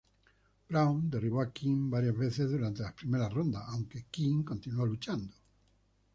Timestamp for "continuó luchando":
4.41-5.35